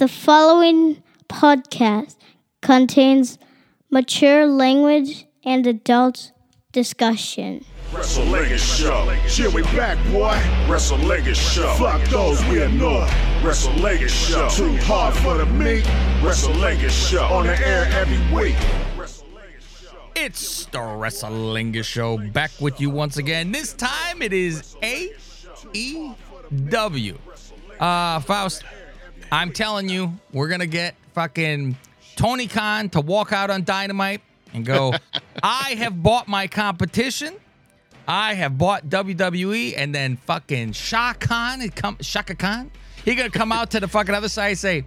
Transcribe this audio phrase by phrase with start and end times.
[0.00, 2.16] The following podcast
[2.62, 3.38] contains
[3.90, 6.32] mature language and adult
[6.72, 7.64] discussion.
[7.92, 9.08] Wrestle Legged Show.
[9.28, 10.36] Here we back, boy.
[10.68, 11.72] Wrestle Legged Show.
[11.74, 13.08] Fuck those we annoy.
[13.40, 14.48] Wrestle Legged Show.
[14.48, 15.86] Too hard for the meat.
[16.20, 17.22] Wrestle Legged Show.
[17.26, 18.56] On the air every week.
[20.16, 23.52] It's the Wrestling Show back with you once again.
[23.52, 25.14] This time it is AEW.
[27.78, 28.64] Uh, Faust,
[29.32, 31.76] I'm telling you, we're gonna get fucking
[32.16, 34.20] Tony Khan to walk out on Dynamite
[34.52, 34.94] and go,
[35.42, 37.34] I have bought my competition.
[38.06, 42.70] I have bought WWE, and then fucking Shad Khan, come Shaka Khan,
[43.04, 44.84] he gonna come out to the fucking other side and say,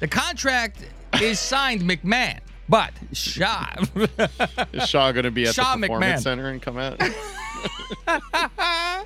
[0.00, 0.84] the contract
[1.20, 3.74] is signed, McMahon, but Shah.
[4.72, 6.22] Is Shaw going to be at Shaw the performance McMahon.
[6.22, 7.00] center and come out?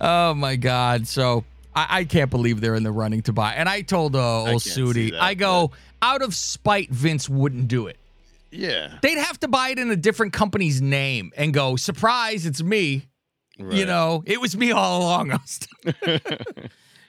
[0.00, 1.06] Oh my God!
[1.08, 3.54] So I, I can't believe they're in the running to buy.
[3.54, 5.70] And I told uh, old Sudi, I go
[6.02, 7.96] out of spite, Vince wouldn't do it.
[8.50, 8.98] yeah.
[9.02, 13.06] They'd have to buy it in a different company's name and go, surprise, it's me.
[13.58, 15.38] You know, it was me all along.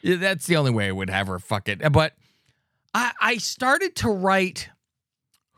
[0.04, 1.80] Yeah, That's the only way I would have her fuck it.
[1.92, 2.14] But
[2.94, 4.68] I, I started to write.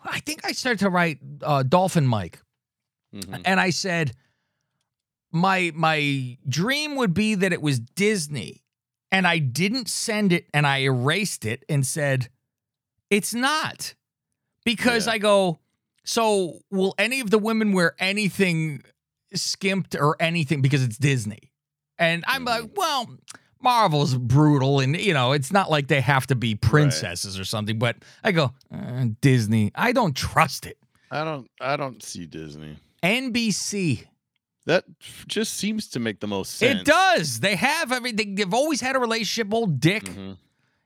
[0.04, 2.42] I think I started to write uh, Dolphin Mike,
[3.16, 3.42] Mhm.
[3.46, 4.12] and I said,
[5.32, 8.63] my my dream would be that it was Disney,
[9.14, 12.28] and I didn't send it, and I erased it and said,
[13.10, 13.94] it's not,
[14.66, 15.14] because Yeah.
[15.14, 15.60] I go.
[16.04, 18.82] So will any of the women wear anything
[19.34, 21.52] skimped or anything because it's Disney?
[21.98, 22.64] And I'm Mm-hmm.
[22.64, 23.08] like, well,
[23.62, 27.80] Marvel's brutal, and you know, it's not like they have to be princesses or something.
[27.80, 30.78] But I go, uh, Disney, I don't trust it.
[31.12, 31.48] I don't.
[31.62, 32.78] I don't see Disney.
[33.04, 34.06] NBC,
[34.66, 34.86] That
[35.28, 36.82] just seems to make the most sense.
[36.82, 37.40] it does.
[37.42, 38.36] They have everything.
[38.36, 39.54] They've always had a relationship.
[39.54, 40.38] Old Dick, Mhm.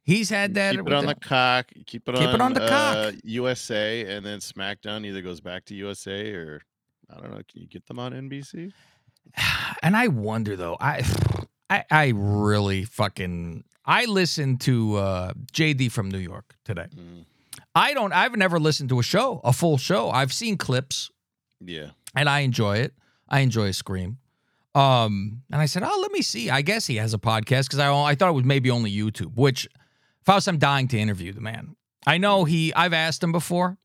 [0.04, 0.76] he's had that.
[0.76, 1.68] Keep it on the cock.
[1.86, 2.36] Keep it Keep on.
[2.36, 2.96] it on the cock.
[2.98, 6.62] uh, USA, and then SmackDown either goes back to USA or
[7.10, 7.42] I don't know.
[7.48, 8.74] Can you get them on NBC?
[9.84, 11.04] and I wonder though, I,
[11.70, 13.64] I, I really fucking.
[13.86, 16.88] I listened to uh, JD from New York today.
[16.96, 17.26] Mm,
[17.76, 18.12] I don't.
[18.12, 20.10] I've never listened to a show, a full show.
[20.10, 21.12] I've seen clips.
[21.64, 21.92] yeah.
[22.16, 22.94] and I enjoy it.
[23.30, 24.18] I enjoy a Scream.
[24.76, 26.50] Um, and I said, "Oh, let me see.
[26.50, 29.36] I guess he has a podcast because I I thought it was maybe only YouTube.
[29.36, 29.68] Which,
[30.24, 31.76] Faust, I'm dying to interview the man.
[32.06, 32.74] I know he.
[32.74, 33.78] I've asked him before,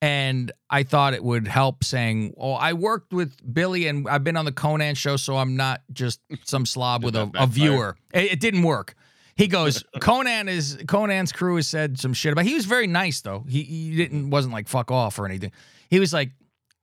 [0.00, 4.38] and I thought it would help saying, "Oh, I worked with Billy, and I've been
[4.38, 8.32] on the Conan show, so I'm not just some slob with a, a viewer." It,
[8.32, 8.94] it didn't work.
[9.34, 12.44] He goes, Conan is Conan's crew has said some shit about.
[12.46, 13.44] He was very nice though.
[13.48, 15.52] He he didn't wasn't like fuck off or anything.
[15.90, 16.32] He was like,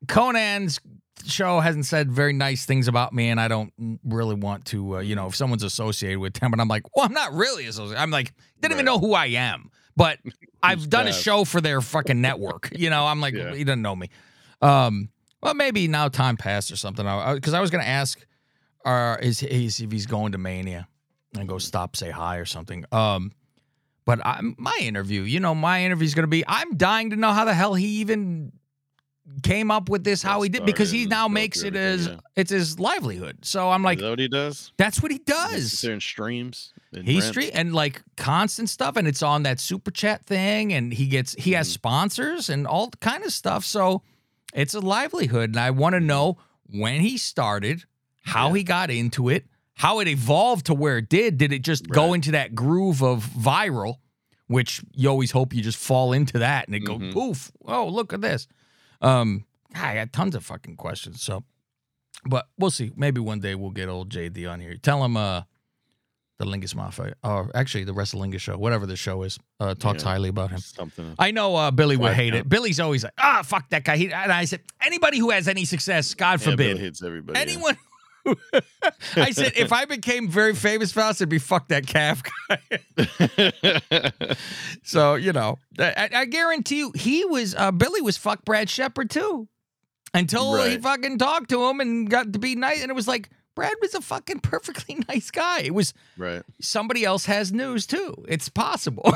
[0.08, 0.80] Conan's
[1.30, 3.72] show hasn't said very nice things about me, and I don't
[4.04, 6.52] really want to, uh, you know, if someone's associated with him.
[6.54, 8.02] And I'm like, well, I'm not really associated.
[8.02, 10.20] I'm like, didn't even know who I am, but
[10.64, 12.70] I've done a show for their fucking network.
[12.78, 13.54] You know, I'm like, Yeah.
[13.54, 14.10] he doesn't know me.
[14.62, 15.10] Um,
[15.42, 17.06] well, maybe now time passed or something.
[17.36, 18.20] Because I, was going to ask,
[18.84, 20.88] uh, is, is if he's going to Mania
[21.38, 22.84] and go stop, say hi or something.
[22.92, 23.32] Um,
[24.06, 26.44] but I, my interview, you know, my interview is going to be.
[26.48, 28.52] I'm dying to know how the hell he even
[29.44, 32.18] came up with this, how he did, because he now makes it as yeah.
[32.36, 33.38] it's his livelihood.
[33.46, 34.72] So I'm like, Is what he does?
[34.78, 35.82] that's what he He does.
[35.82, 36.74] there and streams.
[36.94, 37.28] and rents?
[37.28, 41.34] street and like constant stuff, and it's on that super chat thing, and he gets
[41.36, 41.74] he has Mhm.
[41.74, 43.64] sponsors and all kind of stuff.
[43.66, 44.02] So
[44.54, 46.38] it's a livelihood, and I want to know
[46.70, 47.84] when he started,
[48.24, 48.56] how Yeah.
[48.58, 49.46] he got into it,
[49.76, 51.38] how it evolved to where it did.
[51.38, 53.96] Did it just go into that groove of viral,
[54.48, 57.14] which you always hope you just fall into that and it go Mhm.
[57.14, 57.52] poof?
[57.66, 58.48] Oh, look at this.
[59.02, 59.46] Um,
[59.76, 61.22] I got tons of fucking questions.
[61.22, 61.44] So,
[62.26, 62.92] but we'll see.
[62.96, 64.76] Maybe one day we'll get old JD on here.
[64.76, 65.44] Tell him uh
[66.40, 70.10] the Lingus Mafia, or actually the Wrestlingus show, whatever the show is, uh, talks Yeah.
[70.12, 70.60] highly about him.
[70.60, 71.14] Something.
[71.20, 72.48] I know uh, Billy would hate it.
[72.48, 73.98] Billy's always like, ah, fuck that guy.
[73.98, 77.38] He, and I said, anybody who has any success, God Yeah, forbid, Bill hits everybody.
[77.42, 77.76] anyone.
[79.16, 82.60] I said, if I became very famous, fast, it'd be fuck that calf guy.
[84.84, 89.10] so you know, I, I guarantee you, he was uh, Billy was fuck Brad Shepard
[89.10, 89.48] too,
[90.14, 93.30] until he fucking talked to him and got to be nice, and it was like
[93.56, 95.60] Brad was a fucking perfectly nice guy.
[95.60, 96.44] It was right.
[96.62, 98.24] somebody else has news too.
[98.28, 99.04] It's possible.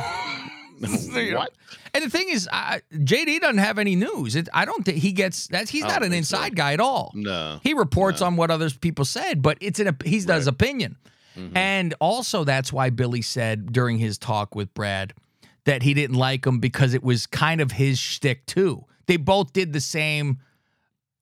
[1.35, 1.53] What?
[1.93, 4.35] And the thing is, JD doesn't have any news.
[4.35, 6.37] It, I don't think he gets that's he's not an think so.
[6.37, 7.11] inside guy at all.
[7.13, 7.59] No.
[7.63, 8.27] He reports No.
[8.27, 10.53] on what others people said, but it's an op- he's does Right.
[10.53, 10.97] opinion.
[11.37, 11.55] Mhm.
[11.55, 15.13] And also that's why Billy said during his talk with Brad
[15.65, 18.85] that he didn't like him because it was kind of his shtick too.
[19.07, 20.39] They both did the same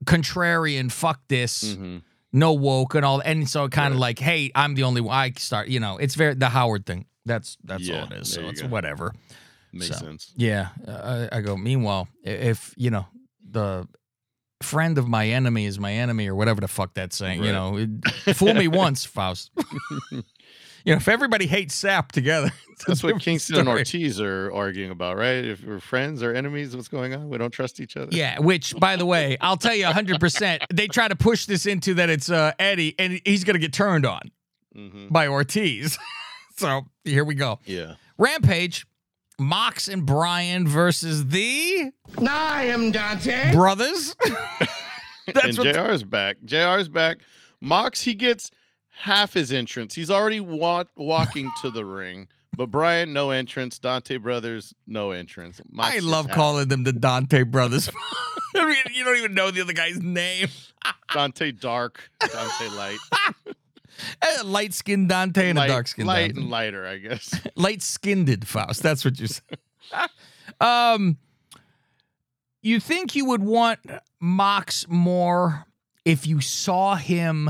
[0.06, 2.02] contrarian fuck this, Mhm.
[2.34, 4.18] no woke and all and so kind of Right.
[4.18, 7.06] like, hey, I'm the only one I start, you know, it's very the Howard thing.
[7.26, 8.34] That's that's Yeah, all it is.
[8.34, 8.68] So it's go.
[8.68, 9.14] whatever.
[9.74, 10.34] Makes So, sense.
[10.36, 11.56] Yeah, I, I go.
[11.56, 13.06] Meanwhile, if you know
[13.50, 13.88] the
[14.62, 17.86] friend of my enemy is my enemy, or whatever the fuck that's saying, you know,
[18.34, 19.52] fool me once, Faust.
[20.12, 20.24] you
[20.86, 22.52] know, if everybody hates Sap together,
[22.88, 23.70] That's what Kingston and.
[23.70, 25.46] Ortiz are arguing about, right?
[25.46, 27.30] If we're friends or enemies, what's going on?
[27.30, 28.10] We don't trust each other.
[28.12, 30.60] Yeah, which by the way, I'll tell you 100%.
[30.74, 33.74] They try to push this into that it's uh, Eddie and he's going to get
[33.74, 34.32] turned on
[34.74, 35.98] hmm by Ortiz.
[36.62, 37.60] So, here we go.
[37.66, 37.96] Yeah.
[38.18, 38.86] Rampage,
[39.40, 41.92] Mox and Brian versus the
[42.28, 43.52] I am Dante.
[43.54, 44.16] brothers.
[45.34, 46.38] That's and what JR's back.
[46.46, 47.18] JR's back.
[47.62, 48.52] Mox, he gets
[48.90, 49.96] half his entrance.
[49.96, 52.28] He's already wa- walking to the ring.
[52.56, 53.80] But Brian, no entrance.
[53.80, 55.62] Dante Brothers, no entrance.
[55.72, 56.36] Mox I love half.
[56.36, 57.90] calling them the Dante brothers.
[58.56, 60.50] I mean, you don't even know the other guy's name.
[61.14, 62.98] Dante Dark, Dante Light.
[64.44, 66.42] Light skinned Dante and light, a dark skinned light Dante.
[66.42, 67.40] and lighter, I guess.
[67.56, 68.84] light skinned Faust.
[68.84, 69.60] That's what you said.
[70.62, 71.18] um,
[72.62, 73.80] you think you would want
[74.20, 75.66] Mox more
[76.06, 77.50] if you saw him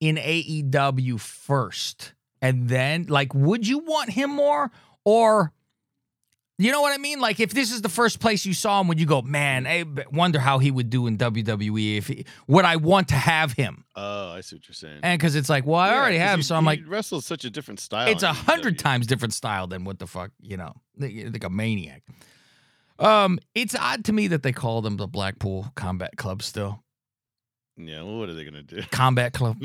[0.00, 4.70] in AEW first, and then like, would you want him more,
[5.04, 5.52] or
[6.64, 7.20] you know what I mean?
[7.20, 9.66] Like, if this is the first place you saw him, would you go, man?
[9.66, 11.98] I wonder how he would do in WWE.
[11.98, 13.84] If he, would I want to have him?
[13.96, 15.00] Oh, I see what you're saying.
[15.02, 17.44] And because it's like, well, I Yeah, already have him, so I'm like, wrestles such
[17.44, 18.08] a different style.
[18.08, 21.50] it's a hundred times different style than what the fuck you know like like a
[21.50, 22.02] maniac
[22.98, 26.82] um it's odd to me that they call them the blackpool combat club still
[27.76, 28.82] Yeah, well, what are they gonna do?
[28.90, 29.56] combat club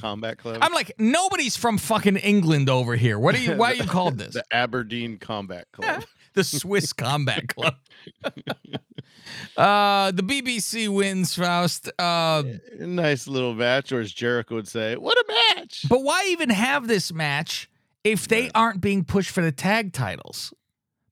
[0.00, 0.58] Combat Club.
[0.62, 4.18] i'm like nobody's from fucking england over here what are you why are you called
[4.18, 6.02] this the Aberdeen Combat Club.
[6.38, 7.74] the swiss combat club
[9.56, 12.42] uh the bbc wins faust uh
[12.78, 15.24] nice little match, or as Jericho would say, "What a
[15.56, 17.68] match!" but why even have this match
[18.04, 20.54] if they aren't being pushed for the tag titles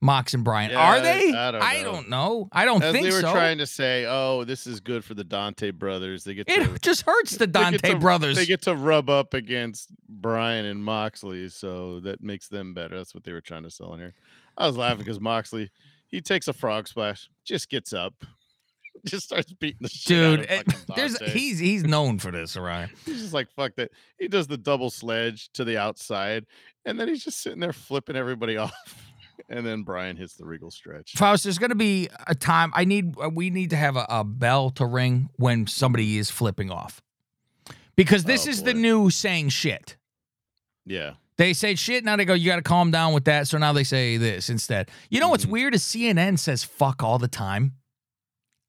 [0.00, 2.42] mox and brian Yeah, are they I don't know.
[2.42, 5.04] know i don't As think they were so trying to say, "Oh, this is good
[5.04, 8.36] for the Dante brothers." They get to It just hurts the Dante to- brothers.
[8.36, 12.96] They get to rub up against Brian and Moxley, so that makes them better.
[12.96, 14.14] That's what they were trying to sell in here.
[14.58, 15.70] I was laughing because Moxley,
[16.08, 18.14] he takes a frog splash, just gets up,
[19.04, 22.56] just starts beating the shit out Dude, of it- there's he's he's known for this,
[22.56, 22.90] Orion.
[23.04, 23.90] He's just like fuck that.
[24.18, 26.46] He does the double sledge to the outside,
[26.84, 29.12] and then he's just sitting there flipping everybody off.
[29.48, 31.12] And then Brian hits the regal stretch.
[31.12, 33.14] Faust, there's going to be a time I need.
[33.22, 37.00] uh, We need to have a, a bell to ring when somebody is flipping off,
[37.94, 39.96] because this Oh, is the new saying shit.
[40.86, 41.12] Yeah.
[41.38, 43.46] They say shit, now they go, you got to calm down with that.
[43.46, 44.90] So now they say this instead.
[45.10, 45.50] You know what's Mhm.
[45.50, 47.72] weird is CNN says fuck all the time.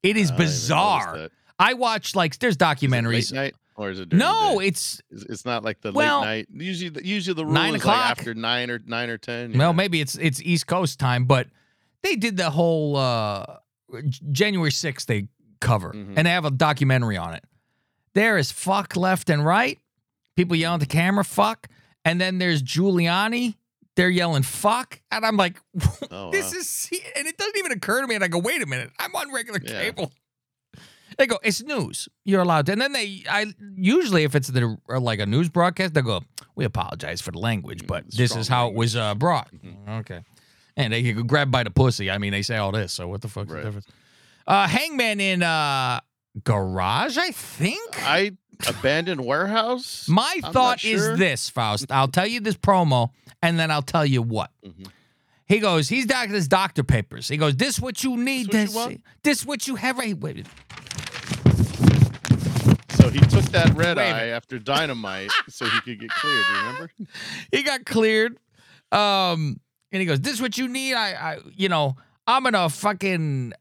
[0.02, 1.28] It is I didn't even notice bizarre.
[1.58, 3.32] I watch like there's Is it late documentaries.
[3.32, 6.62] night or is it No, it's It's, not like the Well, late night.
[6.62, 8.10] Usually, the, usually the rule nine is like o'clock.
[8.18, 9.56] after nine or nine or ten.
[9.56, 11.48] Well, maybe it's it's East Coast time, but
[12.02, 13.44] they did the whole uh
[14.30, 15.28] January 6th they
[15.60, 16.14] cover Mhm.
[16.18, 17.44] and they have a documentary on it.
[18.14, 19.78] There is fuck left and right.
[20.36, 21.66] People yelling at the camera, fuck.
[22.04, 23.54] And then there's Giuliani.
[23.96, 25.00] They're yelling fuck.
[25.10, 25.60] And I'm like,
[26.10, 26.58] Oh, this wow.
[26.60, 28.14] is and it doesn't even occur to me.
[28.14, 29.82] And I go, wait a minute, I'm on regular Yeah.
[29.82, 30.12] cable.
[31.16, 32.08] They go, it's news.
[32.24, 32.72] You're allowed to.
[32.72, 36.22] And then they, I usually, if it's the like a news broadcast, they go,
[36.54, 39.50] we apologize for the language, but Mm, this is how it was uh, brought.
[39.52, 40.00] Mhm.
[40.00, 40.20] Okay.
[40.76, 42.08] And they get grabbed by the pussy.
[42.08, 42.92] I mean, they say all this.
[42.92, 43.60] So what the fuck's Right.
[43.60, 43.86] the difference?
[44.46, 45.98] Uh, Hangman in uh,
[46.44, 47.96] garage, I think.
[48.00, 48.32] I
[48.66, 50.08] abandoned warehouse.
[50.08, 51.12] My I'm thought sure.
[51.12, 51.90] is this, Faust.
[51.92, 53.10] I'll tell you this promo,
[53.42, 54.50] and then I'll tell you what.
[54.66, 54.88] Mhm.
[55.46, 57.26] He goes, he's got his doctor papers.
[57.28, 58.48] He goes, this what you need.
[58.48, 59.00] what you This, want?
[59.22, 60.14] this what you have right.
[60.18, 60.46] Wait,
[62.90, 66.44] So he took that red Wait eye after dynamite so he could get cleared.
[66.50, 66.90] You remember?
[67.52, 68.36] he got cleared.
[68.92, 69.60] Um,
[69.92, 70.94] and he goes, "This is what you need.
[70.94, 71.96] I, I, you know,
[72.26, 73.52] I'm gonna fucking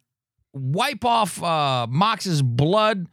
[0.54, 3.08] wipe off uh Mox's blood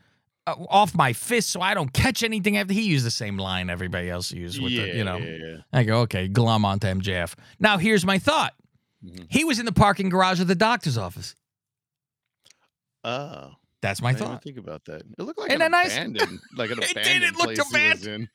[0.46, 4.08] off my fist so I don't catch anything." After he used the same line everybody
[4.10, 5.16] else used with yeah, the, you know.
[5.18, 5.56] yeah, yeah.
[5.72, 7.34] I go, okay, glom onto MJF.
[7.60, 8.54] Now here's my thought.
[9.04, 9.26] Mhm.
[9.30, 11.34] He was in the parking garage of the doctor's office.
[13.04, 13.50] Oh,
[13.82, 14.42] That's my I didn't thought.
[14.42, 15.02] think about that.
[15.18, 17.90] It looked like And an abandoned, like an It did, abandoned it looked place he
[17.90, 18.28] was in.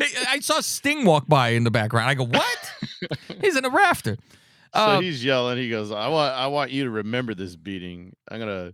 [0.28, 2.08] I saw Sting walk by in the background.
[2.08, 2.72] I go, what?
[3.42, 4.16] He's in a rafter.
[4.74, 5.56] So Uh, he's yelling.
[5.58, 8.12] He goes, "I want, I want you to remember this beating.
[8.28, 8.72] I'm gonna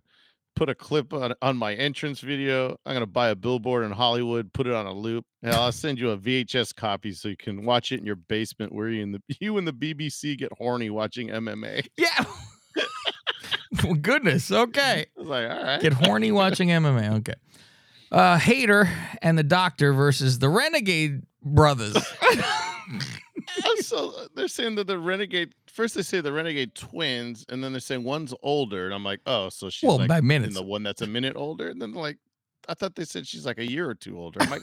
[0.57, 2.77] put a clip on, on my entrance video.
[2.85, 5.99] I'm gonna buy a billboard in Hollywood, put it on a loop, and I'll send
[5.99, 9.15] you a VHS copy so you can watch it in your basement where you and
[9.15, 12.25] the you and the BBC get horny watching MMA." yeah.
[13.85, 14.51] well, goodness.
[14.51, 15.07] Okay.
[15.17, 17.19] Like, "All right." Get horny watching MMA.
[17.19, 17.35] Okay.
[18.11, 18.89] Uh, Hater
[19.23, 21.97] and the Doctor versus the Renegade Brothers.
[23.81, 25.55] So they're saying that the renegade.
[25.67, 29.21] First, they say the renegade twins, and then they're saying one's older, and I'm like,
[29.27, 30.55] oh, so she's Well, like by in minutes.
[30.55, 32.19] the one that's a minute older, and then like,
[32.69, 34.41] I thought they said she's like a year or two older.
[34.43, 34.63] I'm like,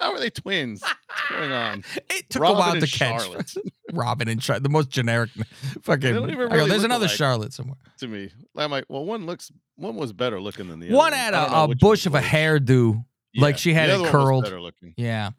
[0.00, 0.80] how are they twins?
[0.82, 1.84] What's going on?
[2.10, 3.22] It took Robin a while to catch.
[3.22, 3.54] Charlotte.
[3.92, 5.30] Robin and Charlotte, the most generic
[5.82, 6.14] fucking.
[6.14, 7.16] don't even I go, There's another alike.
[7.16, 7.76] Charlotte somewhere.
[7.98, 8.30] to me.
[8.56, 10.96] I'm like, well, one looks, one was better looking than the other.
[10.96, 11.16] One other.
[11.22, 13.04] had don't a, know a bush of a hairdo.
[13.36, 14.44] like she had it one curled.
[14.44, 14.94] better looking.
[14.96, 15.30] Yeah.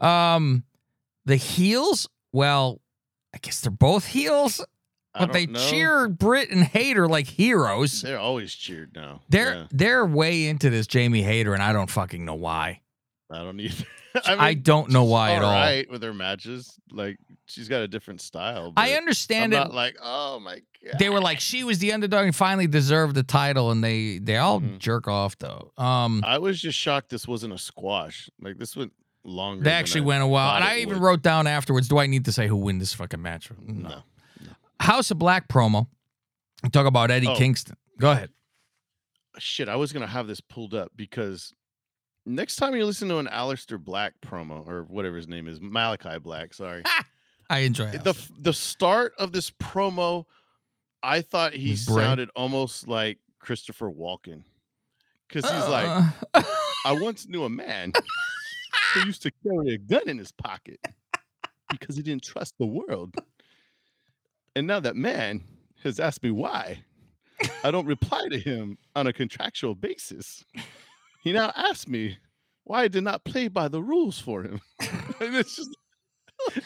[0.00, 0.64] Um,
[1.24, 2.08] the heels.
[2.32, 2.80] Well,
[3.34, 4.64] I guess they're both heels,
[5.18, 5.58] but they know.
[5.70, 8.02] cheer Britt and Hater like heroes.
[8.02, 9.20] They're always cheered now.
[9.28, 12.80] They're Yeah, they're way into this Jamie Hater, and I don't fucking know why.
[13.30, 13.84] I don't either.
[14.26, 15.48] I, mean, don't know why at all.
[15.50, 15.56] all.
[15.58, 18.74] Right with her matches, like she's got a different style.
[18.76, 19.64] I understand I'm it.
[19.68, 20.98] not like, oh my god.
[20.98, 24.36] they were like she was the underdog and finally deserved the title, and they they
[24.36, 24.78] all Mhm.
[24.78, 25.72] jerk off though.
[25.78, 28.28] Um, I was just shocked this wasn't a squash.
[28.38, 28.92] Like this went
[29.24, 29.64] longer.
[29.64, 31.02] they actually I went a while, and I even would.
[31.02, 31.88] wrote down afterwards.
[31.88, 33.50] Do I need to say who win this fucking match?
[33.66, 34.02] No.
[34.80, 35.86] House of Black promo.
[36.72, 37.36] Talk about Eddie Oh.
[37.36, 37.76] Kingston.
[37.98, 38.30] Go ahead.
[39.38, 41.54] Shit, I was gonna have this pulled up because
[42.26, 46.18] next time you listen to an Aleister Black promo or whatever his name is, Malachi
[46.18, 46.52] Black.
[46.54, 46.82] Sorry.
[47.50, 48.04] I enjoy it.
[48.04, 50.24] the the start of this promo,
[51.02, 54.42] I thought he sounded almost like Christopher Walken,
[55.28, 56.10] because he's Uh.
[56.34, 56.44] like,
[56.86, 57.92] I once knew a man
[59.00, 60.80] used to carry a gun in his pocket
[61.70, 63.14] because he didn't trust the world,
[64.54, 65.42] and now that man
[65.82, 66.82] has asked me why,
[67.64, 70.44] I don't reply to him on a contractual basis.
[71.22, 72.18] He now asks me
[72.64, 74.60] why I did not play by the rules for him.
[75.20, 75.76] it's just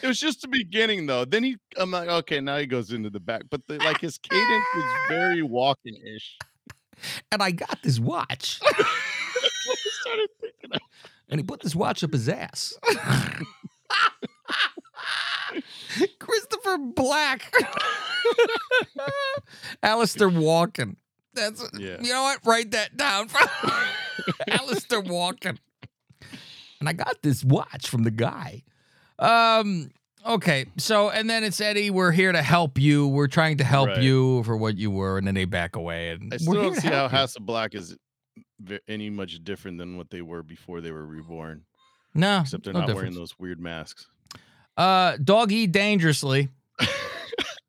[0.02, 1.25] it was just the beginning though.
[1.25, 3.42] Then he I'm like, okay, now he goes into the back.
[3.50, 6.38] But the, like his cadence was very walking ish.
[7.33, 10.80] and I got this watch, started thinking of.
[11.28, 12.75] And he put this watch up his ass.
[16.18, 17.52] Christopher Black,
[19.83, 20.97] Alister Walken.
[21.35, 21.97] That's Yeah.
[22.00, 22.40] You know what?
[22.45, 23.28] Write that down.
[24.49, 25.59] Alister Walken.
[26.80, 28.62] And I got this watch from the guy.
[29.18, 29.90] Um.
[30.26, 30.66] Okay.
[30.76, 31.90] So and then it's Eddie.
[31.90, 33.06] We're here to help you.
[33.09, 34.02] We're trying to help Right.
[34.02, 36.11] you for what you were, and then they back away.
[36.11, 37.09] And I still don't see how you.
[37.11, 37.97] House of Black is
[38.88, 41.62] any much different than what they were before they were reborn.
[42.14, 43.02] No, Except they're no not difference.
[43.02, 44.06] wearing those weird masks.
[44.76, 46.48] Uh, dog eat dangerously.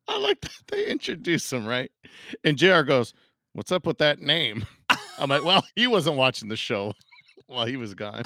[0.08, 1.90] I like that they introduce him, right?
[2.44, 3.12] And JR goes,
[3.52, 4.66] What's up with that name?
[5.18, 6.94] I'm like, Well, he wasn't watching the show
[7.46, 8.22] while he was gone.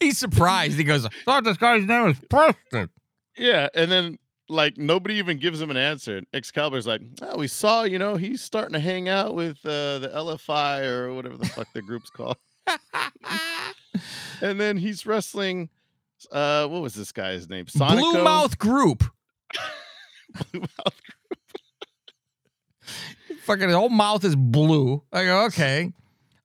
[0.00, 0.76] He's surprised.
[0.76, 2.90] He goes, "I thought this guy's name was Preston."
[3.36, 6.22] Yeah, and then like nobody even gives him an answer.
[6.32, 10.10] Excalibur's like, "Oh, we saw, you know, he's starting to hang out with uh, the
[10.14, 12.36] LFI or whatever the fuck the group's called."
[14.40, 15.68] And then he's wrestling.
[16.30, 17.66] Uh, what was this guy's name?
[17.66, 18.12] Sonico?
[18.12, 19.00] Blue Mouth Group.
[20.52, 21.02] Blue Mouth.
[21.02, 21.18] Group.
[23.42, 25.02] Fucking his whole mouth is blue.
[25.12, 25.92] I go, okay.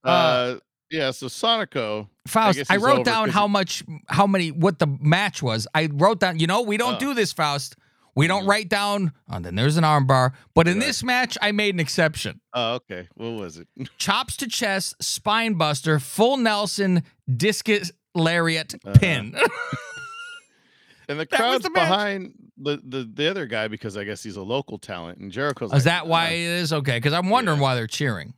[0.04, 0.56] Uh,
[0.90, 1.12] yeah.
[1.12, 2.08] So Sonico.
[2.28, 5.68] Faust, guess I, wrote down how he- much, how many, what the match was.
[5.76, 7.00] I wrote down, you know, we don't Oh.
[7.00, 7.76] do this, Faust.
[8.16, 8.48] We don't Mhm.
[8.48, 10.34] write down, oh, then there's an armbar.
[10.54, 10.86] But in Right.
[10.86, 12.42] this match, I made an exception.
[12.54, 13.08] Oh, okay.
[13.16, 13.68] What was it?
[13.98, 17.04] Chops to chest, spine buster, full Nelson,
[17.36, 18.98] discus lariat, Uh-huh.
[19.00, 19.36] pin.
[21.10, 24.42] And the crowd's the behind the, the the other guy because I guess he's a
[24.42, 25.18] local talent.
[25.20, 26.72] And Jericho's is like, that why "Ah." it is?
[26.74, 27.64] Okay, because I'm wondering Yeah.
[27.64, 28.34] why they're cheering.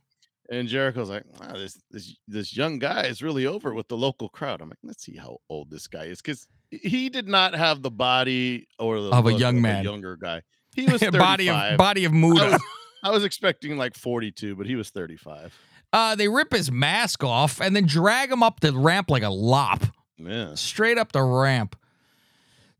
[0.50, 4.28] And Jericho's like, wow, this this this young guy is really over with the local
[4.28, 4.60] crowd.
[4.60, 7.90] I'm like, let's see how old this guy is, because he did not have the
[7.90, 9.84] body or the Of a young man.
[9.84, 10.42] younger guy.
[10.74, 11.18] He was 35.
[11.20, 12.42] body of body of Muda.
[12.44, 12.62] I was,
[13.04, 15.56] I was expecting like 42, but he was 35.
[15.92, 19.30] Uh, they rip his mask off and then drag him up the ramp like a
[19.30, 19.84] lop,
[20.18, 20.54] Yeah.
[20.54, 21.76] straight up the ramp.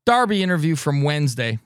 [0.04, 1.58] Darby interview from Wednesday.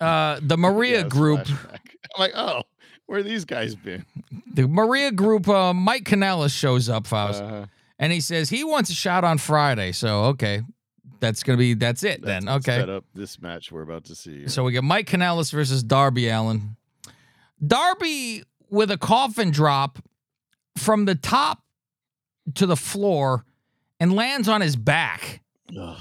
[0.00, 1.78] Uh, the Maria Yeah, Group, flashback.
[2.14, 2.62] I'm like, oh,
[3.06, 4.04] where these guys been?
[4.52, 5.48] the Maria Group.
[5.48, 7.66] Uh, Mike Kanellis shows up, Faust, Uh,
[7.98, 9.92] and he says he wants a shot on Friday.
[9.92, 10.62] So okay,
[11.20, 12.54] that's gonna be that's it that's then.
[12.56, 14.48] Okay, Set up this match we're about to see.
[14.48, 16.76] so we get Mike Kanellis versus Darby Allin.
[17.64, 19.98] Darby with a coffin drop
[20.76, 21.62] from the top
[22.54, 23.44] to the floor
[23.98, 25.40] and lands on his back.
[25.78, 25.96] Ugh.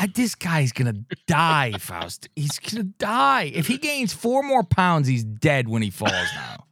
[0.00, 0.94] I, this guy's gonna
[1.26, 2.28] die, Faust.
[2.36, 3.50] He's gonna die.
[3.54, 6.66] If he gains four more pounds, he's dead when he falls now.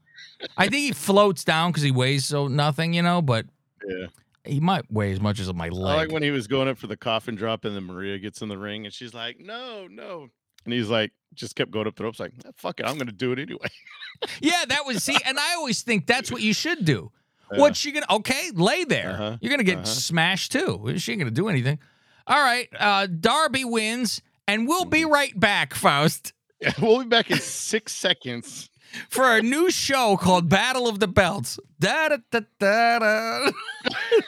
[0.56, 3.46] I think he floats down because he weighs so nothing, you know, but
[3.88, 4.06] Yeah.
[4.46, 5.96] He might weigh as much as my I leg.
[5.96, 8.48] like when he was going up for the coffin drop and then Maria gets in
[8.48, 10.28] the ring and she's like, no, no.
[10.64, 13.06] And he's like, just kept going up the ropes, like, "Ah, fuck it, I'm going
[13.06, 13.68] to do it anyway.
[14.40, 17.12] yeah, that was see, and I always think that's what you should do.
[17.52, 17.60] Yeah.
[17.60, 19.10] What you gonna okay, lay there.
[19.10, 19.84] Uh-huh, You're gonna get uh-huh.
[19.84, 20.94] smashed too.
[20.96, 21.78] She ain't gonna do anything.
[22.26, 22.68] All right.
[22.76, 26.32] Uh Darby wins And we'll be right back, Faust,
[26.82, 28.68] we'll be back in six seconds.
[29.08, 31.58] For a new show called Battle of the Belts.
[31.78, 33.50] Da da da da da.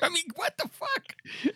[0.03, 1.15] I mean, what the fuck?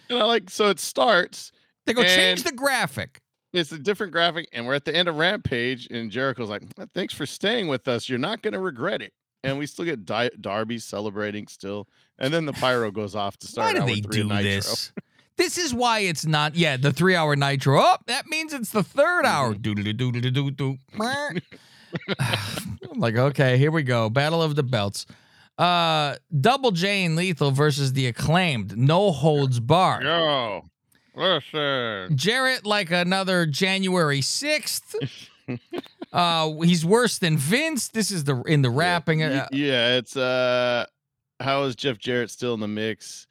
[0.08, 1.52] And I like so it starts.
[1.86, 3.20] They go change the graphic.
[3.52, 6.62] It's a different graphic, and we're at the end of Rampage, and Jericho's like,
[6.94, 8.08] "Thanks for staying with us.
[8.08, 9.12] You're not gonna regret it."
[9.44, 13.46] And we still get Di- Darby celebrating still, and then the pyro goes off to
[13.46, 13.74] start.
[13.74, 14.42] Why do they do Nitro.
[14.42, 14.92] this?
[15.36, 16.54] This is why it's not.
[16.54, 17.80] Yeah, the three-hour Nitro.
[17.80, 19.52] Oh, that means it's the third hour.
[19.52, 19.62] Mm-hmm.
[19.62, 20.78] Doodle doodle doodle doo.
[22.18, 24.08] I'm like, okay, here we go.
[24.10, 25.06] Battle of the Belts.
[25.58, 28.76] Uh, Double J and Lethal versus the acclaimed.
[28.76, 30.04] No holds barred.
[30.04, 30.64] Yo,
[31.14, 32.16] listen.
[32.16, 35.28] Jarrett like another January 6th.
[36.12, 37.88] uh he's worse than Vince.
[37.88, 39.20] This is the in the rapping.
[39.20, 40.86] Y- Uh, yeah, it's uh,
[41.40, 43.26] how is Jeff Jarrett still in the mix?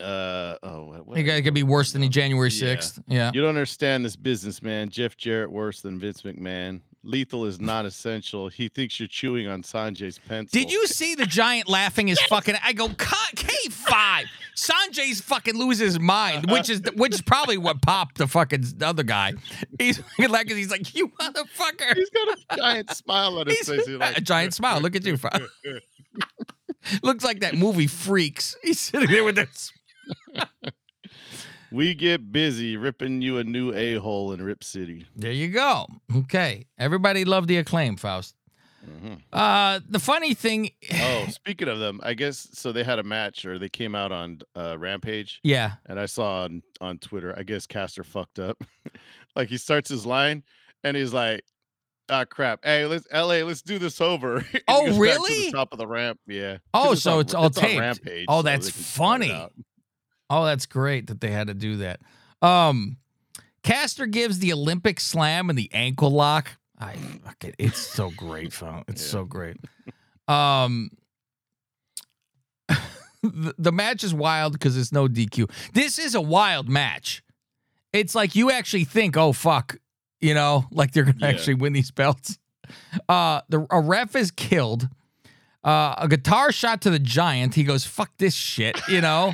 [0.00, 2.74] Uh oh, what, you guys could be worse than the January Yeah.
[2.76, 3.02] 6th.
[3.06, 3.30] Yeah.
[3.32, 4.90] You don't understand this business, man.
[4.90, 6.80] Jeff Jarrett worse than Vince McMahon.
[7.04, 8.48] Lethal is not essential.
[8.48, 10.58] He thinks you're chewing on Sonjay's pencil.
[10.58, 14.24] Did you see the giant laughing his fucking I go K5.
[14.56, 19.02] Sonjay's fucking loses his mind, which is which is probably what popped the fucking other
[19.02, 19.34] guy.
[19.78, 21.94] He's like he's like, you motherfucker.
[21.94, 23.86] He's got a giant smile on his He's face.
[23.86, 24.80] He's like, a giant smile.
[24.80, 25.18] Look at you.
[27.02, 28.56] Looks like that movie Freaks.
[28.62, 29.72] He's sitting there with this.
[31.74, 35.06] We get busy ripping you a new a hole in Rip City.
[35.16, 35.86] There you go.
[36.16, 36.66] Okay.
[36.78, 38.36] Everybody loved the acclaim, Faust.
[38.86, 39.22] Mhm.
[39.32, 42.70] Uh the funny thing Oh, speaking of them, I guess so.
[42.70, 45.72] They had a match, or they came out on uh, Rampage, Yeah.
[45.86, 47.34] and I saw on on Twitter.
[47.36, 48.62] I guess Caster fucked up.
[49.36, 50.42] like he starts his line,
[50.82, 51.44] and he's like,
[52.10, 52.60] "Ah, crap!
[52.62, 53.42] Hey, let's L.A.
[53.42, 55.50] Let's do this over." Oh, really?
[55.50, 56.58] top of the ramp, Yeah.
[56.74, 57.80] Oh, so on- it's all on taped.
[57.80, 59.48] Rampage, Oh, that's they can spread it funny.
[60.30, 62.00] Oh, that's great that they had to do that.
[62.42, 62.96] Um
[63.62, 66.50] Caster gives the Olympic slam and the ankle lock.
[66.78, 67.54] I fuck it.
[67.58, 68.84] It's so great, fam.
[68.88, 69.10] It's Yeah.
[69.10, 69.56] so great.
[70.28, 70.90] Um
[73.22, 75.50] the, the match is wild because it's no DQ.
[75.72, 77.22] This is a wild match.
[77.92, 79.78] It's like you actually think, oh fuck,
[80.20, 81.28] you know, like they're gonna Yeah.
[81.28, 82.38] actually win these belts.
[83.08, 84.88] Uh the a ref is killed.
[85.62, 87.54] Uh, a guitar shot to the giant.
[87.54, 89.32] He goes, "Fuck this shit," you know,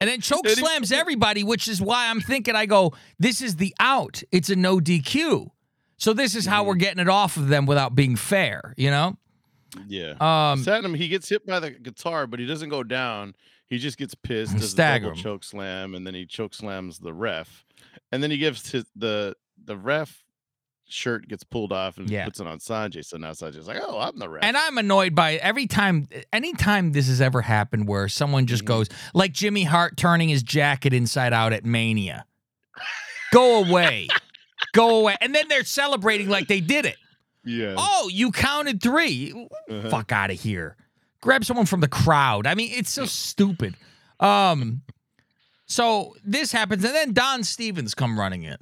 [0.00, 2.54] and then choke slams everybody, which is why I'm thinking.
[2.56, 4.22] I go, "This is the out.
[4.32, 5.50] It's a no DQ."
[5.96, 6.52] So this is Mm-hmm.
[6.52, 9.16] how we're getting it off of them without being fair, you know.
[9.86, 10.12] Yeah.
[10.12, 13.34] Um, Satnam, he gets hit by the guitar, but he doesn't go down.
[13.68, 17.64] He just gets pissed, does Stagger choke slam, and then he choke slams the ref,
[18.10, 20.24] and then he gives his the the ref
[20.92, 22.24] shirt gets pulled off and Yeah.
[22.24, 23.04] puts it on Sonjay.
[23.04, 26.08] So now Sonjay's like, "Oh, I'm the ref." And I'm annoyed by it every time,
[26.32, 28.66] anytime this has ever happened where someone just Mhm.
[28.68, 32.24] goes, like Jimmy Hart turning his jacket inside out at Mania.
[33.32, 34.08] Go away.
[34.72, 35.16] Go away.
[35.20, 36.96] And then they're celebrating like they did it.
[37.44, 37.74] yeah.
[37.76, 39.32] Oh, you counted 3
[39.70, 39.88] Uh-huh.
[39.90, 40.76] Fuck out of here.
[41.22, 42.46] Grab someone from the crowd.
[42.46, 43.76] I mean, it's so stupid.
[44.20, 44.82] Um,
[45.66, 48.56] so this happens, and then Don Stevens come running in.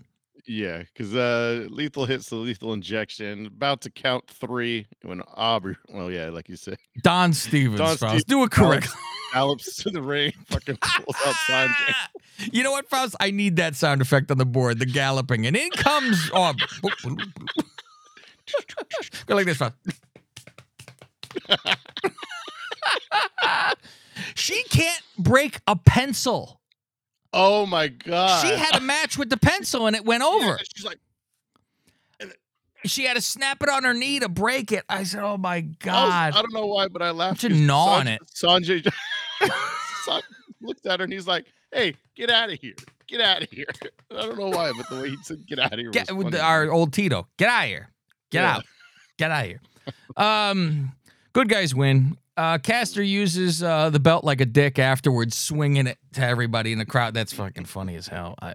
[0.49, 5.77] Yeah, because uh, lethal hits the lethal injection, about to count three when Aubrey.
[5.91, 8.01] Well, yeah, like you said, Don Stevens, Don Faust.
[8.01, 8.89] Stevens Do it correct.
[9.35, 11.95] gallops to the ring, fucking pulls out Sonjay.
[12.53, 13.15] You know what, Faust?
[13.21, 15.47] I need that sound effect on the board, the galloping.
[15.47, 16.55] And in comes oh,
[19.27, 19.75] Go like this, Faust.
[24.35, 26.58] she can't break a pencil.
[27.33, 28.47] Oh my god!
[28.47, 30.59] She had a match with the pencil and it went Yeah, over.
[30.75, 30.99] she's like,
[32.85, 34.85] She had to snap it on her knee to break it.
[34.89, 37.43] I said, "Oh my I, was- god!" I don't know why, but I laughed.
[37.43, 38.93] 'cause gnaw on Sonjay- it.
[38.93, 38.93] Sonjay,
[40.07, 40.23] Sonjay
[40.63, 42.75] looked at her and he's like, "Hey, get out of here!
[43.09, 43.67] Get out of here!"
[44.11, 46.25] I don't know why, but the way he said "get out of here" Get was
[46.25, 46.43] with funny.
[46.45, 47.27] our old Tito.
[47.37, 47.89] Get out of here.
[48.31, 48.57] Get Yeah.
[48.57, 48.65] out.
[49.19, 49.61] Get out of here.
[50.17, 50.93] Um,
[51.33, 52.17] good guys win.
[52.39, 56.79] Uh, Caster uses uh, the belt like a dick afterwards, swinging it to everybody in
[56.79, 57.13] the crowd.
[57.13, 58.37] That's fucking funny as hell.
[58.41, 58.55] I,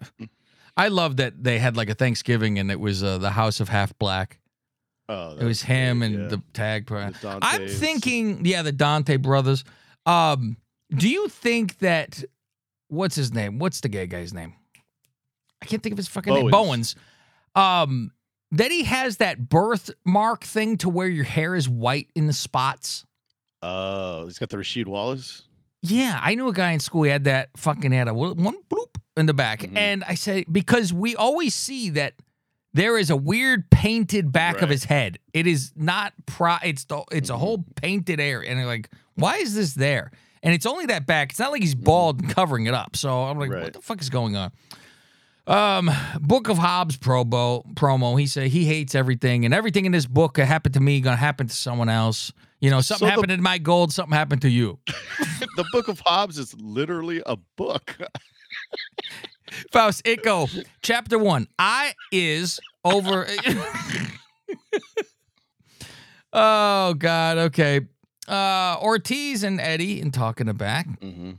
[0.78, 3.68] I love that they had like a Thanksgiving and it was uh, the House of
[3.68, 4.40] Half Black.
[5.10, 6.28] Oh, It was him and yeah.
[6.28, 6.88] the tag.
[6.88, 9.66] Pro- The I'm thinking, yeah, the Dante brothers.
[10.06, 10.56] Um,
[10.96, 12.24] do you think that
[12.88, 13.60] what's his name?
[13.60, 14.54] What's the gay guy's name?
[15.62, 16.50] I can't think of his fucking name.
[16.50, 16.96] Bowens.
[17.56, 17.84] Bowens.
[17.84, 18.12] Um,
[18.52, 23.06] that he has that birthmark thing to where your hair is white in the spots.
[23.64, 25.44] Oh, he's got the Rasheed Wallace.
[25.82, 27.04] Yeah, I knew a guy in school.
[27.04, 28.36] He had that fucking had a one
[28.70, 29.78] bloop in the back, Mhm.
[29.78, 32.14] and I said because we always see that
[32.74, 35.20] there is a weird painted back of his head.
[35.34, 36.56] It is not pro.
[36.64, 37.38] It's the, it's a Mhm.
[37.40, 40.12] whole painted area, and like, why is this there?
[40.42, 41.30] And it's only that back.
[41.32, 41.84] It's not like he's Mhm.
[41.86, 42.96] bald and covering it up.
[42.98, 44.52] So I'm like, what the fuck is going on?
[45.46, 48.18] Um, Book of Hobbs promo promo.
[48.20, 51.18] He said he hates everything, and everything in this book that happened to me gonna
[51.18, 52.32] happen to someone else.
[52.62, 54.80] You know, something So the- happened in my gold, something happened to you.
[55.58, 57.98] the Book of Hobbs is literally a book.
[59.72, 60.48] Faust, it go.
[60.82, 61.48] Chapter one.
[61.60, 63.28] I is over.
[66.34, 67.38] oh God.
[67.38, 67.82] Okay.
[68.28, 71.32] Uh, Ortiz and Eddie and talking to back, mm-hmm.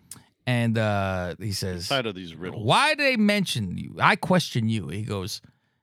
[0.46, 2.64] And uh, he says, Tired of these riddles.
[2.64, 3.96] Why did they mention you?
[4.00, 4.88] I question you.
[4.88, 5.40] He goes,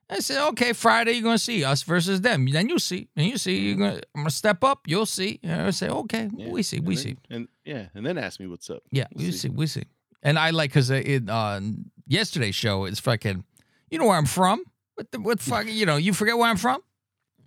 [0.10, 2.46] I said, okay, Friday you're gonna see us versus them.
[2.52, 4.82] Then you see, and you see, you're gonna I'm gonna step up.
[4.86, 5.40] You'll see.
[5.42, 7.18] And I say, okay, Yeah, we see, and we then- see.
[7.30, 8.84] And yeah, and then ask me what's up.
[8.92, 9.38] Yeah, We'll we see.
[9.38, 9.84] see, we see.
[10.22, 11.62] And I like because in uh,
[12.08, 13.44] yesterday's show it's fucking,
[13.90, 14.64] you know where I'm from.
[14.96, 16.82] What the what fucking you know you forget where I'm from.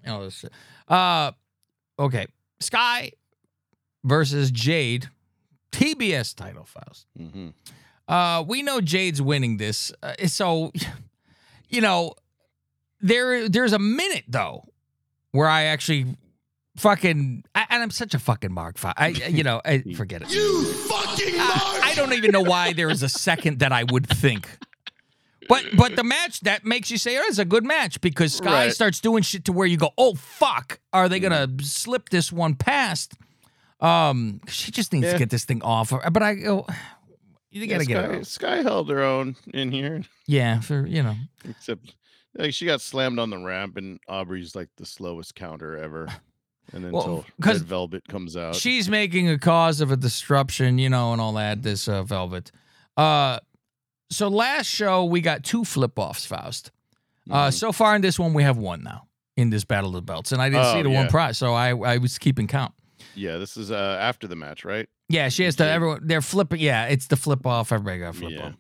[0.03, 0.53] You know, this shit.
[0.88, 1.33] uh,
[1.98, 2.27] okay,
[2.61, 3.12] Sky
[4.05, 5.09] versus Jade,
[5.74, 7.06] TBS title, Faust.
[7.18, 7.48] Mm-hmm.
[8.06, 10.72] Uh, we know Jade's winning this, uh, so
[11.68, 12.14] you know
[13.00, 13.48] there.
[13.48, 14.64] There's a minute though
[15.32, 16.16] where I actually
[16.76, 18.76] fucking, I, and I'm such a fucking mark.
[18.84, 20.32] I, you know, I, forget it.
[20.32, 24.06] You fucking I, I don't even know why there is a second that I would
[24.08, 24.48] think.
[25.48, 28.64] But but the match that makes you say oh, it's a good match because Sky
[28.66, 28.72] Right.
[28.72, 32.54] starts doing shit to where you go, oh fuck, are they gonna slip this one
[32.54, 33.12] past?
[33.85, 35.90] Um, she just needs to get this thing off.
[35.90, 36.66] But I go,
[37.51, 38.20] you gotta get Sky, it.
[38.20, 38.27] Off.
[38.27, 41.14] Sky held her own in here, Yeah, for you know,
[41.49, 41.94] except
[42.37, 46.09] like she got slammed on the ramp, and Aubrey's like the slowest counter ever.
[46.73, 48.55] And then Well, until 'cause Red Velvet comes out.
[48.55, 51.62] she's making a cause of a disruption, you know, and all that.
[51.62, 52.51] This uh, Velvet.
[52.97, 53.38] Uh,
[54.11, 56.70] so last show we got two flip offs, Faust.
[57.31, 57.53] Uh, Mhm.
[57.53, 60.33] so far in this one, we have one now in this Battle of the Belts,
[60.33, 62.73] and I didn't see Oh, the one prize, so I I was keeping count.
[63.14, 64.88] Yeah, this is uh after the match, right?
[65.09, 65.68] Yeah, she has to.
[65.68, 66.61] Everyone, they're flipping.
[66.61, 67.72] Yeah, it's the flip off.
[67.72, 68.46] Everybody got flip Yeah.
[68.46, 68.55] off.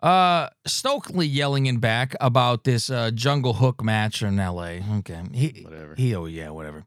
[0.00, 4.82] Uh, Stokely yelling in back about this uh, Jungle Hook match in L.A.
[4.98, 5.94] Okay, he Whatever.
[5.96, 6.84] he oh yeah whatever.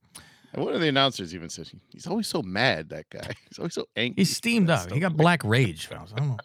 [0.53, 2.89] And one of the announcers even said he's always so mad.
[2.89, 3.33] That guy.
[3.49, 4.15] He's always so angry.
[4.17, 4.91] He's steamed up.
[4.91, 5.87] He got black rage.
[5.91, 6.37] I don't know.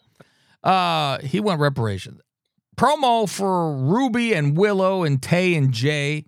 [0.70, 2.20] Uh, he went reparations.
[2.76, 6.24] Promo for Ruby and Willow and Tay and Jay.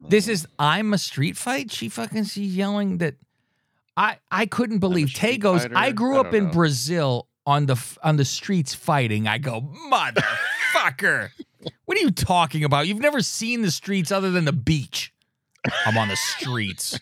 [0.00, 1.70] This is I'm a street fight.
[1.70, 3.14] She fucking she's yelling that.
[3.96, 5.62] I I couldn't believe Tay street goes.
[5.62, 5.76] fighter?
[5.76, 9.26] I grew I up in know." Brazil on the on the streets fighting.
[9.28, 11.30] I go motherfucker.
[11.84, 12.86] what are you talking about?
[12.86, 15.12] You've never seen the streets other than the beach.
[15.86, 16.98] I'm on the streets.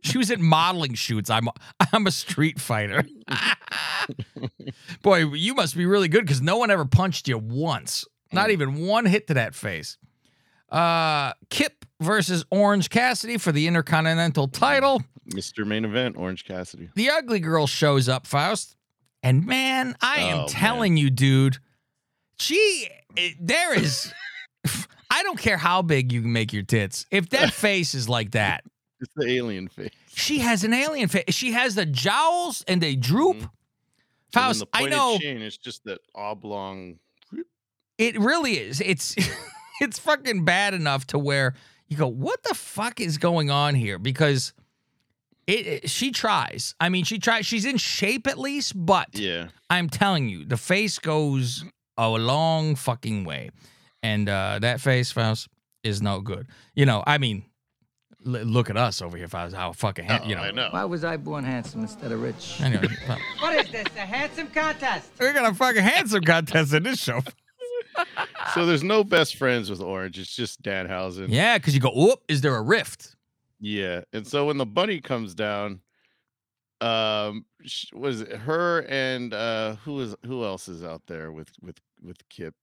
[0.00, 1.30] She was at modeling shoots.
[1.30, 1.48] I'm
[1.92, 3.04] I'm a street fighter.
[5.02, 8.04] Boy, you must be really good because no one ever punched you once.
[8.32, 9.98] Not even one hit to that face.
[10.70, 15.02] Uh, Kip versus Orange Cassidy for the Intercontinental title.
[15.30, 15.66] Mr.
[15.66, 16.88] Main Event, Orange Cassidy.
[16.94, 18.76] The ugly girl shows up, Faust.
[19.22, 20.48] And man, I am Oh, man.
[20.48, 21.58] telling you, dude,
[22.38, 24.12] she, it- there is,
[25.10, 27.06] I don't care how big you can make your tits.
[27.10, 28.64] If that face is like that,
[29.00, 29.90] It's the alien face.
[30.14, 31.24] she has an alien face.
[31.28, 33.36] She has the jowls and they droop.
[33.36, 33.40] Mhm.
[33.42, 33.48] And
[34.32, 36.98] Faust, the I know Chin, it's just that oblong.
[37.98, 38.80] it really is.
[38.80, 39.14] It's,
[39.80, 41.54] it's fucking bad enough to where
[41.88, 43.98] you go, what the fuck is going on here?
[43.98, 44.52] Because
[45.52, 46.74] it, it- she tries.
[46.80, 47.46] I mean, she tries.
[47.46, 49.48] She's in shape at least, but Yeah.
[49.70, 51.64] I'm telling you, the face goes
[51.96, 53.50] a long fucking way,
[54.02, 55.48] and uh, that face, Faust,
[55.84, 56.46] is no good.
[56.74, 57.44] You know, I mean,
[58.26, 59.54] l- look at us over here, Faust.
[59.54, 60.42] How fucking, ha- Oh, you know.
[60.42, 60.68] I know.
[60.70, 62.60] Why was I born handsome instead of rich?
[62.60, 65.10] Anyway, well, What is this, a handsome contest?
[65.20, 67.20] we're gonna fucking handsome contest in this show.
[68.54, 70.18] So there's no best friends with Orange.
[70.18, 71.26] It's just Danhausen.
[71.28, 73.16] Yeah, because you go, whoop, is there a rift?
[73.64, 74.00] Yeah.
[74.12, 75.80] And so when the bunny comes down,
[76.80, 81.48] um, sh- was it her and uh who is who else is out there with
[81.62, 82.54] with with Kip?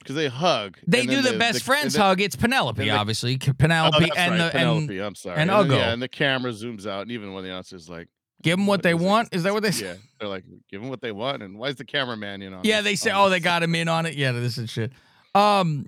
[0.00, 0.76] Because they hug.
[0.86, 2.20] They and do then the, best and friends then- hug.
[2.20, 3.38] It's Penelope, and the- obviously.
[3.48, 4.98] Oh, Penelope that's and right, the Penelope.
[4.98, 5.38] and I'm sorry.
[5.40, 5.76] and then- Ugo.
[5.76, 8.08] Yeah, and the camera zooms out, and even when the announcer's like,
[8.42, 9.04] give them what they is it?
[9.04, 9.28] want.
[9.32, 9.86] Is that what they say?
[9.86, 11.42] Yeah, they're like, give them what they want.
[11.44, 12.62] And why is the cameraman in on?
[12.64, 14.14] Yeah, this- they say, on oh, they this?" got him in on it.
[14.14, 14.92] Yeah, this is shit.
[15.36, 15.86] Um,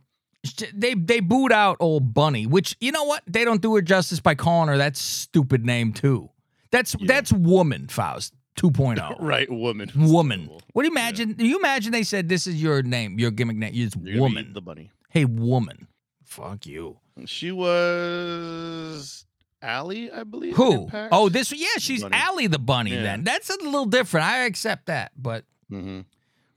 [0.75, 3.23] they they booed out old Bunny, which you know what?
[3.27, 6.31] They don't do her justice by calling her that stupid name too.
[6.71, 7.07] That's Yeah.
[7.09, 9.17] that's woman Faust 2.0.
[9.21, 9.91] right woman.
[9.95, 10.49] Woman.
[10.73, 11.33] What do you imagine?
[11.33, 13.73] Do you imagine they said this is your name, your gimmick name?
[13.75, 14.53] It's You're woman.
[14.53, 14.91] the bunny.
[15.11, 15.87] hey, woman.
[16.25, 16.99] Fuck you.
[17.25, 19.25] She was
[19.63, 20.57] Allie, I believe.
[20.57, 20.89] Who?
[21.11, 21.53] Oh, this.
[21.53, 22.15] Yeah, she's Bunny.
[22.17, 22.93] Allie the bunny.
[22.93, 23.03] Yeah.
[23.03, 24.27] Then that's a little different.
[24.27, 26.01] I accept that, but hmm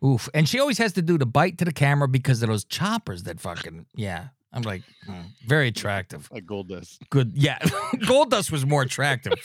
[0.04, 0.30] Oof.
[0.34, 3.24] And she always has to do the bite to the camera because of those choppers
[3.24, 4.30] that fucking, yeah.
[4.52, 6.28] I'm like, hmm, very attractive.
[6.32, 6.98] like Goldust.
[7.12, 7.34] Good.
[7.36, 7.60] Yeah.
[7.60, 9.34] Goldust was more attractive.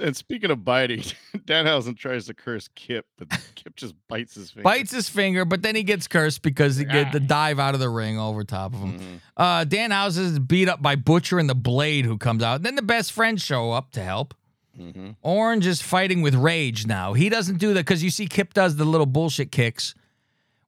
[0.00, 1.00] And speaking of biting,
[1.36, 4.62] Danhausen tries to curse Kip, but Kip just bites his finger.
[4.62, 7.80] Bites his finger, but then he gets cursed because he get the dive out of
[7.80, 8.98] the ring over top of him.
[9.00, 9.20] Mhm.
[9.36, 12.62] Uh, Danhausen is beat up by Butcher and the Blade, who comes out.
[12.62, 14.34] Then the best friends show up to help.
[14.78, 15.16] Mhm.
[15.22, 17.12] Orange is fighting with rage now.
[17.14, 19.94] He doesn't do that because you see Kip does the little bullshit kicks,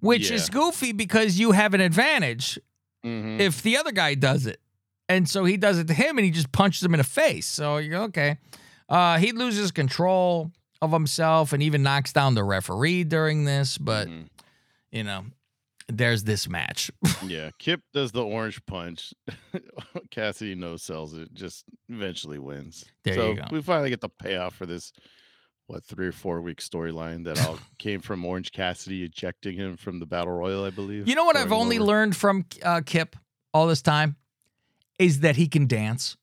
[0.00, 2.58] which is goofy because you have an advantage
[3.04, 3.38] Mhm.
[3.40, 4.60] if the other guy does it.
[5.08, 7.46] And so he does it to him and he just punches him in the face.
[7.46, 8.38] So you're okay.
[8.88, 13.76] Uh, he loses control of himself and even knocks down the referee during this.
[13.78, 14.28] But, Mhm.
[14.90, 15.26] you know,
[15.96, 16.90] there's this match.
[17.26, 19.12] Yeah, Kip does the orange punch.
[20.10, 22.84] Cassidy no sells it, just eventually wins.
[23.04, 23.44] There so you go.
[23.52, 24.92] we finally get the payoff for this,
[25.66, 29.98] what, three or four week storyline that all came from Orange Cassidy ejecting him from
[30.00, 31.06] the Battle Royal, I believe.
[31.08, 31.86] you know what I've only over.
[31.86, 33.16] learned from uh, Kip
[33.52, 34.16] all this time?
[34.98, 36.16] Is that he can dance.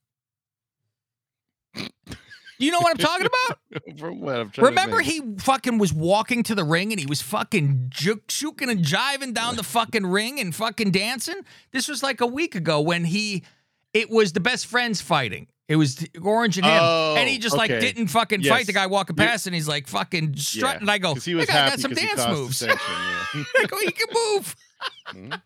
[2.59, 3.97] You know what I'm talking about?
[3.99, 7.21] From what I'm trying Remember, he fucking was walking to the ring and he was
[7.21, 11.41] fucking juke, shuking and jiving down the fucking ring and fucking dancing.
[11.71, 13.43] This was like a week ago when he,
[13.93, 15.47] it was the best friends fighting.
[15.67, 18.87] It was Orange and him, Oh, and he just like didn't fucking fight the guy
[18.87, 20.81] walking past, and he's like fucking strutting.
[20.83, 22.59] and I go, he was "That guy got some dance moves.
[22.59, 22.79] dissension,
[23.35, 23.43] yeah.
[23.59, 24.55] I go, he can move.
[25.09, 25.41] Mhm.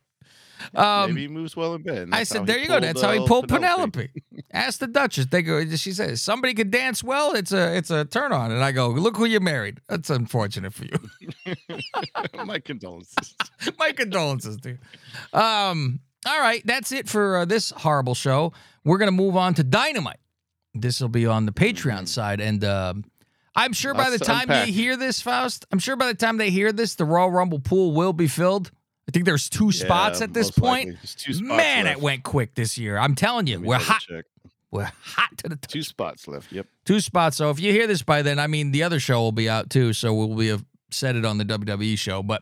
[0.73, 2.09] Um, Maybe he moves well in bed.
[2.11, 2.79] I said, there you go.
[2.79, 4.09] That's how he uh, pulled Penelope.
[4.53, 5.25] Ask the Duchess.
[5.27, 5.65] They go.
[5.75, 7.33] She says somebody could dance well.
[7.33, 8.51] It's a it's a turn on.
[8.51, 9.79] And I go, look who you married.
[9.89, 11.55] That's unfortunate for you.
[12.45, 13.35] My condolences.
[13.79, 14.79] My condolences, dude.
[15.33, 15.99] Um.
[16.27, 18.53] All right, that's it for uh, this horrible show.
[18.85, 20.19] We're gonna move on to Dynamite.
[20.75, 23.05] This will be on the Patreon side, and um,
[23.55, 26.51] I'm sure by the time you hear this, Faust, I'm sure by the time they
[26.51, 28.71] hear this, the Royal Rumble pool will be filled.
[29.11, 30.97] I think there's two spots Yeah, at this point.
[31.17, 31.97] Two spots Man, left.
[31.97, 32.97] it went quick this year.
[32.97, 33.99] I'm telling you, we're hot.
[34.01, 34.23] check.
[34.71, 35.69] We're hot to the touch.
[35.71, 36.49] Two spots left.
[36.49, 36.65] Yep.
[36.85, 37.35] Two spots.
[37.35, 39.69] So if you hear this by then, I mean, the other show will be out
[39.69, 39.91] too.
[39.91, 42.41] So we'll be have said it on the WWE show, but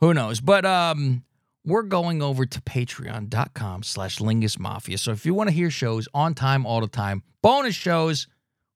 [0.00, 0.40] who knows?
[0.40, 1.24] But um,
[1.66, 4.96] we're going over to patreon.com slash lingus mafia.
[4.96, 8.28] So if you want to hear shows on time, all the time, bonus shows,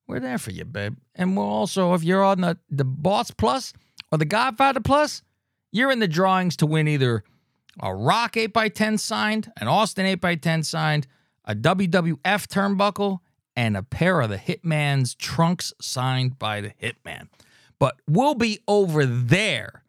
[0.07, 0.97] we're there for you, babe.
[1.15, 3.73] And we'll also, if you're on the, the Boss Plus
[4.11, 5.23] or the Godfather Plus,
[5.73, 7.25] you're in the drawings to win either
[7.81, 11.07] a Rock 8x10 signed, an Austin 8x10 signed,
[11.45, 13.21] a WWF turnbuckle,
[13.57, 17.29] and a pair of the Hitman's trunks signed by the Hitman.
[17.79, 19.83] But we'll be over there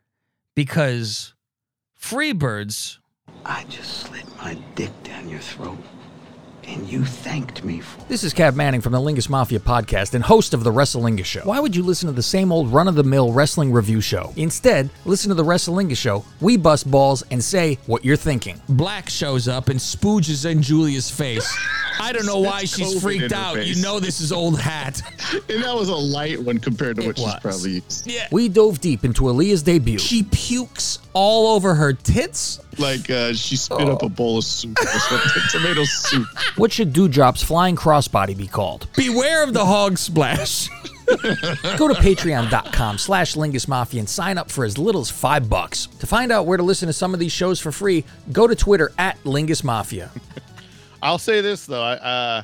[0.56, 1.34] because
[2.00, 3.00] Freebirds,
[3.46, 5.78] I just slid my dick down your throat,
[6.68, 10.24] and you thanked me for This is Cav Manning from the Lingus Mafia podcast and
[10.24, 11.42] host of the Wrestlingus Show.
[11.42, 14.34] Why would you listen to the same old run of the mill wrestling review show?
[14.36, 16.24] Instead, listen to the Wrestlingus Show.
[16.42, 18.62] We bust balls and say what you're thinking.
[18.70, 21.52] Black shows up and spooges in Julia's face.
[22.00, 23.66] I don't know why she's COVID freaked in her out.
[23.66, 25.02] You know this is old hat.
[25.50, 28.08] And that was a light one compared to It what she's probably used.
[28.08, 28.28] Yeah.
[28.32, 29.98] We dove deep into Aaliyah's debut.
[30.00, 32.60] She pukes all over her tits.
[32.80, 36.28] Like uh, she spit up a bowl of soup or something, tomato soup.
[36.56, 38.88] What should Dewdrop's flying crossbody be called?
[38.96, 40.70] Beware of the hog splash.
[41.06, 45.88] Go to patreon.com slash Lingus Mafia and sign up for as little as five bucks.
[46.00, 48.56] To find out where to listen to some of these shows for free, go to
[48.56, 50.10] Twitter at Lingus Mafia.
[51.04, 51.82] I'll say this though.
[51.84, 52.44] I, uh,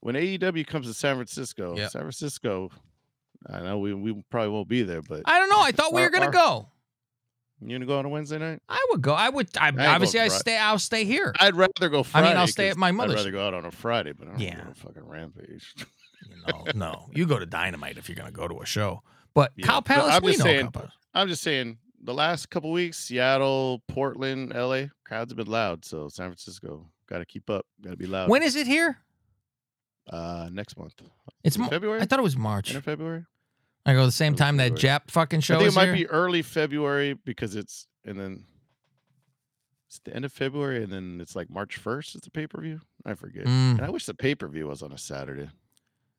[0.00, 1.90] when AEW comes to San Francisco, Yep.
[1.90, 2.70] San Francisco,
[3.48, 5.60] I know we, we probably won't be there, but I don't know.
[5.60, 6.68] I thought we were gonna our- go.
[7.60, 8.60] you gonna go on a Wednesday night?
[8.68, 9.12] I would go.
[9.14, 9.48] I would.
[9.58, 10.58] I, go obviously, I stay.
[10.58, 11.32] I'll stay here.
[11.40, 13.14] I'd rather go I mean, I'll stay at my mother's.
[13.14, 14.64] I'd rather go out on a Friday, but I don't Yeah.
[14.74, 15.74] fucking rampage.
[16.48, 17.06] No, no.
[17.14, 19.02] You go to Dynamite if you're gonna go to a show.
[19.34, 20.72] But Yeah, but Palace, I'm we just know saying-.
[21.14, 25.84] I'm just saying, the last couple weeks, Seattle, Portland, LA, crowds have been loud.
[25.84, 27.66] So San Francisco, got to keep up.
[27.82, 28.28] Got to be loud.
[28.28, 28.98] When is it here?
[30.10, 30.94] uh, next month?
[31.42, 32.00] It's Mar- February?
[32.00, 32.70] I thought it was March.
[32.70, 33.24] End of February?
[33.84, 35.94] I go the same Early time that Jap fucking show I think it might here.
[35.94, 38.44] be early February because it's and then
[39.88, 42.60] it's the end of February and then it's like March first is the pay per
[42.60, 42.80] view.
[43.04, 43.44] I forget.
[43.44, 43.78] Mm.
[43.78, 45.48] And I wish the pay per view was on a Saturday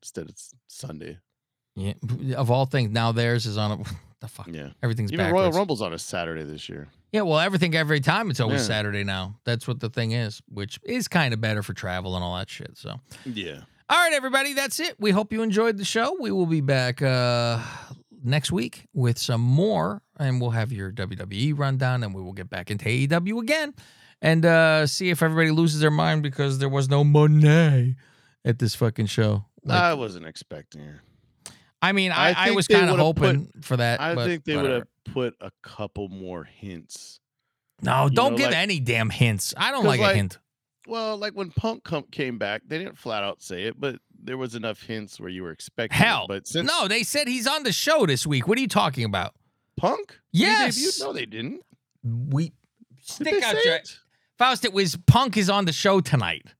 [0.01, 0.29] instead.
[0.29, 1.17] It's Sunday.
[1.75, 1.93] Yeah,
[2.37, 3.77] of all things, now theirs is on a
[4.21, 4.47] the fuck.
[4.49, 4.69] Yeah.
[4.81, 5.43] Everything's Even backwards.
[5.43, 6.87] Royal Rumble's on a Saturday this year.
[7.11, 8.67] Yeah, well, everything every time it's always Yeah.
[8.67, 9.39] Saturday now.
[9.45, 12.49] That's what the thing is, which is kind of better for travel and all that
[12.49, 12.77] shit.
[12.77, 13.61] So, Yeah.
[13.89, 14.95] all right, everybody, that's it.
[14.99, 16.17] We hope you enjoyed the show.
[16.19, 17.59] We will be back uh
[18.23, 22.49] next week with some more, and we'll have your WWE rundown, and we will get
[22.49, 23.73] back into AEW again
[24.21, 27.95] and uh see if everybody loses their mind because there was no money
[28.43, 29.45] at this fucking show.
[29.63, 31.01] Like, I wasn't expecting her.
[31.81, 34.01] I mean, I, I I, think was they kind of would've hoping for that.
[34.01, 34.79] I but think they would whatever.
[34.79, 37.19] have put a couple more hints.
[37.81, 39.53] No, you don't know, give like- any damn hints.
[39.57, 40.37] I don't like, a hint.
[40.87, 44.37] Well, like when Punk come, came back, they didn't flat out say it, but there
[44.37, 45.95] was enough hints where you were expecting.
[45.99, 48.47] it, Hell, but since no, they said he's on the show this week.
[48.47, 49.35] What are you talking about?
[49.75, 50.99] Punk, Yes.
[50.99, 51.61] no, they didn't.
[52.03, 52.53] We Did
[53.03, 53.97] stick out your it?
[54.37, 54.65] Faust.
[54.65, 56.53] It was Punk is on the show tonight.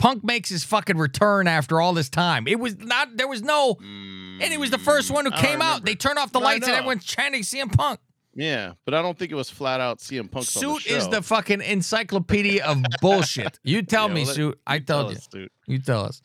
[0.00, 2.48] Punk makes his fucking return after all this time.
[2.48, 3.16] It was not.
[3.16, 3.76] There was no.
[3.80, 5.84] And he was the first one who Mm, I came out.
[5.84, 6.78] They turned off the No, I lights and know.
[6.78, 8.00] everyone's chanting CM Punk.
[8.34, 10.34] Yeah, but I don't think it was flat out CM Punk.
[10.36, 10.44] on the
[10.80, 13.58] Suit is the fucking encyclopedia of bullshit.
[13.62, 14.60] You tell Yeah, me, well, let- Suit.
[14.66, 15.18] I you tell told you.
[15.18, 15.50] us, dude.
[15.66, 16.22] You tell us.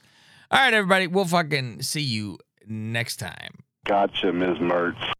[0.51, 1.07] All right, everybody.
[1.07, 3.59] We'll fucking see you next time.
[3.85, 4.57] Gotcha, Ms.
[4.59, 5.11] Mertz.